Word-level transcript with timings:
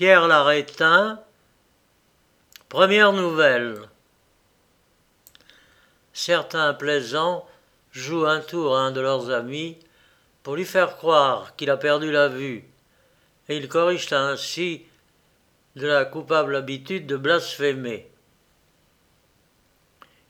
Pierre 0.00 0.28
Larétin, 0.28 1.20
première 2.70 3.12
nouvelle. 3.12 3.82
Certains 6.14 6.72
plaisants 6.72 7.46
jouent 7.92 8.24
un 8.24 8.40
tour 8.40 8.78
à 8.78 8.80
un 8.80 8.92
de 8.92 9.02
leurs 9.02 9.28
amis 9.28 9.76
pour 10.42 10.56
lui 10.56 10.64
faire 10.64 10.96
croire 10.96 11.54
qu'il 11.54 11.68
a 11.68 11.76
perdu 11.76 12.10
la 12.10 12.28
vue, 12.28 12.64
et 13.50 13.58
ils 13.58 13.68
corrigent 13.68 14.14
ainsi 14.14 14.86
de 15.76 15.86
la 15.86 16.06
coupable 16.06 16.56
habitude 16.56 17.06
de 17.06 17.18
blasphémer. 17.18 18.08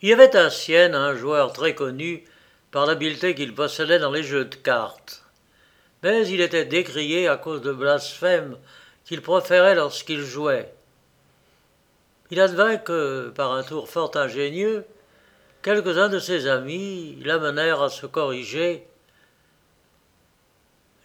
Il 0.02 0.08
y 0.08 0.12
avait 0.12 0.34
à 0.34 0.50
Sienne 0.50 0.96
un 0.96 1.14
joueur 1.14 1.52
très 1.52 1.76
connu 1.76 2.24
par 2.72 2.86
l'habileté 2.86 3.36
qu'il 3.36 3.54
possédait 3.54 4.00
dans 4.00 4.10
les 4.10 4.24
jeux 4.24 4.46
de 4.46 4.56
cartes. 4.56 5.24
Mais 6.02 6.26
il 6.26 6.40
était 6.40 6.64
décrié 6.64 7.28
à 7.28 7.36
cause 7.36 7.62
de 7.62 7.72
blasphèmes 7.72 8.56
qu'il 9.10 9.22
proférait 9.22 9.74
lorsqu'il 9.74 10.20
jouait. 10.20 10.72
Il 12.30 12.40
advint 12.40 12.76
que, 12.76 13.32
par 13.34 13.50
un 13.54 13.64
tour 13.64 13.88
fort 13.88 14.16
ingénieux, 14.16 14.86
quelques-uns 15.62 16.08
de 16.08 16.20
ses 16.20 16.46
amis 16.46 17.20
l'amenèrent 17.24 17.82
à 17.82 17.88
se 17.88 18.06
corriger. 18.06 18.86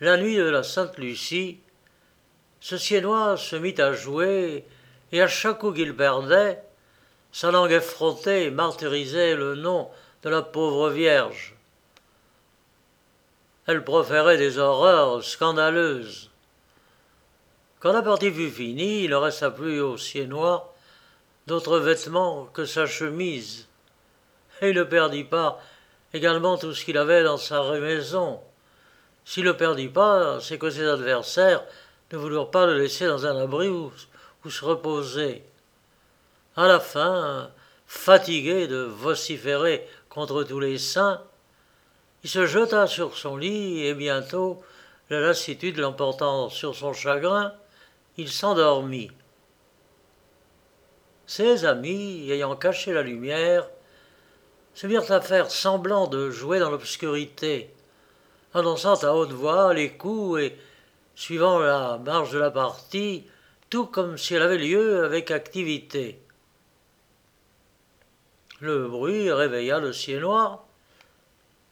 La 0.02 0.18
nuit 0.18 0.38
de 0.38 0.44
la 0.44 0.62
Sainte 0.62 1.00
Lucie, 1.00 1.58
ce 2.60 2.78
Siennois 2.78 3.38
se 3.38 3.56
mit 3.56 3.82
à 3.82 3.94
jouer, 3.94 4.66
et 5.12 5.20
à 5.24 5.28
chaque 5.28 5.58
coup 5.58 5.74
qu'il 5.74 5.96
perdait, 5.96 6.62
sa 7.32 7.50
langue 7.50 7.72
effrontée 7.72 8.52
martyrisait 8.52 9.34
le 9.34 9.56
nom 9.56 9.90
de 10.22 10.30
la 10.30 10.44
pauvre 10.44 10.92
Vierge. 10.92 11.56
Elle 13.66 13.84
proférait 13.84 14.38
des 14.38 14.60
horreurs 14.60 15.24
scandaleuses. 15.24 16.30
Quand 17.80 17.94
la 17.94 18.02
partie 18.02 18.32
fut 18.32 18.50
finie, 18.50 19.04
il 19.04 19.12
ne 19.12 19.16
resta 19.16 19.52
plus 19.52 19.80
au 19.80 19.98
Siennois 19.98 20.74
d'autres 21.48 21.78
vêtements 21.80 22.46
que 22.46 22.66
sa 22.66 22.86
chemise, 22.88 23.68
et 24.62 24.70
il 24.70 24.76
ne 24.76 24.84
perdit 24.84 25.24
pas 25.24 25.62
également 26.14 26.58
tout 26.58 26.74
ce 26.74 26.84
qu'il 26.84 26.98
avait 26.98 27.24
dans 27.24 27.38
sa 27.38 27.64
maison. 27.80 28.40
S'il 29.26 29.46
ne 29.46 29.52
perdit 29.52 29.90
pas, 29.90 30.40
c'est 30.40 30.58
que 30.58 30.70
ses 30.70 30.88
adversaires 30.88 31.64
ne 32.12 32.18
voulurent 32.18 32.52
pas 32.52 32.66
le 32.66 32.78
laisser 32.78 33.06
dans 33.08 33.26
un 33.26 33.38
abri 33.38 33.68
où, 33.68 33.92
se 34.48 34.64
reposer. 34.64 35.44
À 36.56 36.68
la 36.68 36.80
fin, 36.80 37.50
fatigué 37.88 38.68
de 38.68 38.84
vociférer 38.84 39.88
contre 40.08 40.44
tous 40.44 40.60
les 40.60 40.78
saints, 40.78 41.22
il 42.24 42.30
se 42.30 42.46
jeta 42.46 42.88
sur 42.88 43.18
son 43.18 43.38
lit 43.38 43.86
et 43.86 43.96
bientôt, 43.96 44.64
la 45.10 45.20
lassitude 45.20 45.78
l'emportant 45.78 46.50
sur 46.50 46.76
son 46.76 46.94
chagrin, 46.94 47.54
il 48.18 48.30
s'endormit. 48.30 49.12
Ses 51.26 51.66
amis, 51.66 52.30
ayant 52.32 52.56
caché 52.56 52.94
la 52.94 53.02
lumière, 53.02 53.68
se 54.74 54.88
mirent 54.88 55.12
à 55.12 55.22
faire 55.22 55.50
semblant 55.50 56.08
de 56.08 56.30
jouer 56.30 56.60
dans 56.60 56.70
l'obscurité, 56.70 57.74
annonçant 58.54 58.96
à 59.04 59.14
haute 59.14 59.32
voix 59.32 59.74
les 59.74 59.92
coups 59.92 60.42
et 60.42 60.58
suivant 61.16 61.60
la 61.60 61.98
marche 61.98 62.32
de 62.32 62.40
la 62.40 62.52
partie, 62.52 63.26
tout 63.70 63.86
comme 63.86 64.18
si 64.18 64.36
elle 64.36 64.44
avait 64.44 64.58
lieu 64.58 65.04
avec 65.04 65.32
activité. 65.32 66.20
Le 68.60 68.88
bruit 68.88 69.32
réveilla 69.32 69.80
le 69.80 69.92
Siennois, 69.92 70.66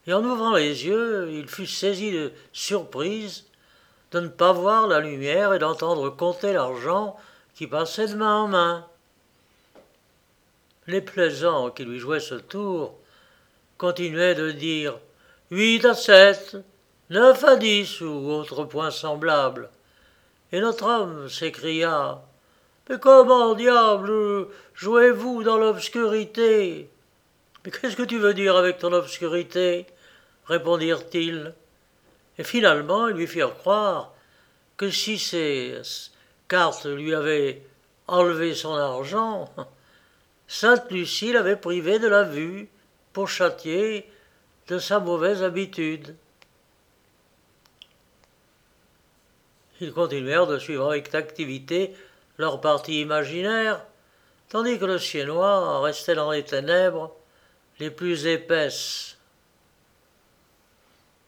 et 0.05 0.14
en 0.14 0.23
ouvrant 0.23 0.53
les 0.53 0.86
yeux, 0.86 1.30
il 1.31 1.47
fut 1.47 1.67
saisi 1.67 2.11
de 2.11 2.33
surprise 2.52 3.45
de 4.14 4.19
ne 4.19 4.28
pas 4.28 4.53
voir 4.53 4.88
la 4.88 5.00
lumière 5.00 5.53
et 5.53 5.59
d'entendre 5.59 6.09
compter 6.11 6.53
l'argent 6.53 7.17
qui 7.56 7.66
passait 7.66 8.08
de 8.08 8.16
main 8.16 8.44
en 8.44 8.47
main. 8.47 8.88
Les 10.86 11.02
plaisants 11.02 11.72
qui 11.72 11.83
lui 11.83 11.97
jouaient 11.97 12.20
ce 12.20 12.36
tour 12.36 12.94
continuaient 13.78 14.36
de 14.36 14.52
dire 14.52 14.99
huit 15.49 15.83
à 15.86 15.95
sept, 15.95 16.58
neuf 17.10 17.43
à 17.43 17.55
dix 17.55 18.02
ou 18.02 18.30
autre 18.30 18.65
point 18.65 18.92
semblable. 18.92 19.70
Et 20.52 20.59
notre 20.59 20.86
homme 20.86 21.27
s'écria 21.27 22.21
Mais 22.88 22.99
comment 22.99 23.55
diable 23.55 24.48
jouez-vous 24.76 25.43
dans 25.43 25.58
l'obscurité? 25.58 26.88
Mais 27.65 27.71
qu'est-ce 27.71 27.95
que 27.95 28.04
tu 28.04 28.20
veux 28.20 28.36
dire 28.36 28.55
avec 28.55 28.77
ton 28.77 28.93
obscurité? 28.93 29.88
répondirent-ils. 30.45 31.55
Et 32.38 32.44
finalement, 32.44 33.08
ils 33.08 33.16
lui 33.16 33.27
firent 33.27 33.55
croire 33.58 34.14
que 34.77 34.89
si 34.89 35.20
ces 35.20 35.82
cartes 36.48 36.86
lui 36.86 37.14
avaient 37.14 37.61
enlevé 38.08 38.55
son 38.55 38.73
argent, 38.73 39.54
Sainte 40.48 40.92
Lucie 40.92 41.33
l'avait 41.33 41.55
privé 41.55 41.99
de 41.99 42.08
la 42.08 42.23
vue 42.23 42.67
pour 43.11 43.30
châtier 43.30 44.10
de 44.67 44.80
sa 44.80 44.99
mauvaise 44.99 45.44
habitude. 45.44 46.16
Ils 49.82 49.94
continuèrent 49.94 50.48
de 50.48 50.60
suivre 50.60 50.89
avec 50.89 51.14
activité 51.14 51.95
leur 52.38 52.61
partie 52.61 53.02
imaginaire, 53.02 53.86
tandis 54.50 54.80
que 54.80 54.86
le 54.86 54.98
Siennois 54.98 55.82
restait 55.82 56.15
dans 56.15 56.32
les 56.32 56.44
ténèbres 56.44 57.15
les 57.80 57.92
plus 57.92 58.26
épaisses. 58.26 59.17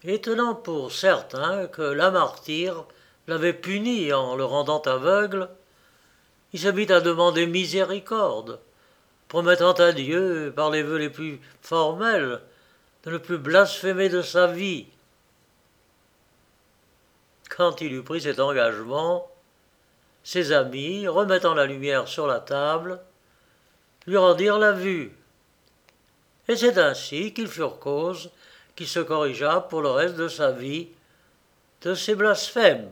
Étonnant 0.08 0.54
pour 0.54 0.92
certains 0.92 1.66
que 1.66 1.82
la 1.82 2.12
martyre 2.12 2.86
l'avait 3.28 3.54
puni 3.54 4.14
en 4.14 4.36
le 4.36 4.46
rendant 4.46 4.82
aveugle, 4.82 5.50
il 6.54 6.60
se 6.60 6.68
mit 6.68 6.92
à 6.92 7.02
demander 7.02 7.48
miséricorde, 7.48 8.60
promettant 9.28 9.74
à 9.74 9.94
Dieu, 9.94 10.54
par 10.56 10.70
les 10.70 10.84
vœux 10.84 11.00
les 11.00 11.10
plus 11.10 11.42
formels, 11.62 12.40
de 13.04 13.12
ne 13.12 13.18
plus 13.18 13.40
blasphémer 13.40 14.10
de 14.10 14.22
sa 14.22 14.46
vie. 14.46 14.86
Quand 17.50 17.82
il 17.82 17.94
eut 17.94 18.04
pris 18.04 18.22
cet 18.22 18.40
engagement, 18.40 19.28
ses 20.24 20.52
amis, 20.52 21.08
remettant 21.08 21.56
la 21.56 21.66
lumière 21.66 22.08
sur 22.08 22.28
la 22.28 22.40
table, 22.40 23.00
lui 24.06 24.18
rendirent 24.18 24.60
la 24.60 24.72
vue. 24.72 25.18
Et 26.48 26.56
c'est 26.56 26.78
ainsi 26.78 27.34
qu'ils 27.34 27.48
furent 27.48 27.80
cause 27.80 28.30
qu'il 28.76 28.88
se 28.88 29.00
corrigea 29.00 29.62
pour 29.62 29.82
le 29.82 29.90
reste 29.90 30.16
de 30.16 30.28
sa 30.28 30.52
vie 30.52 30.90
de 31.82 31.94
ses 31.94 32.16
blasphèmes. 32.16 32.92